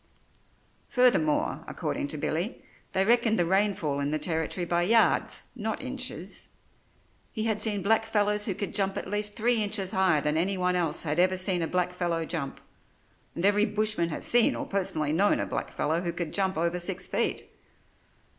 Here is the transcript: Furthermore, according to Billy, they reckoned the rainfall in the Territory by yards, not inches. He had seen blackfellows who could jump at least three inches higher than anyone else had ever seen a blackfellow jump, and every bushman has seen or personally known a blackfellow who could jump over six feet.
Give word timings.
Furthermore, 0.89 1.63
according 1.67 2.07
to 2.07 2.17
Billy, 2.17 2.63
they 2.91 3.05
reckoned 3.05 3.37
the 3.37 3.45
rainfall 3.45 3.99
in 3.99 4.09
the 4.09 4.17
Territory 4.17 4.65
by 4.65 4.81
yards, 4.81 5.43
not 5.55 5.79
inches. 5.79 6.49
He 7.31 7.43
had 7.43 7.61
seen 7.61 7.83
blackfellows 7.83 8.45
who 8.45 8.55
could 8.55 8.73
jump 8.73 8.97
at 8.97 9.07
least 9.07 9.35
three 9.35 9.61
inches 9.61 9.91
higher 9.91 10.19
than 10.19 10.37
anyone 10.37 10.75
else 10.75 11.03
had 11.03 11.19
ever 11.19 11.37
seen 11.37 11.61
a 11.61 11.67
blackfellow 11.67 12.25
jump, 12.25 12.61
and 13.35 13.45
every 13.45 13.67
bushman 13.67 14.09
has 14.09 14.25
seen 14.25 14.55
or 14.55 14.65
personally 14.65 15.13
known 15.13 15.39
a 15.39 15.45
blackfellow 15.45 16.01
who 16.01 16.11
could 16.13 16.33
jump 16.33 16.57
over 16.57 16.79
six 16.79 17.05
feet. 17.05 17.51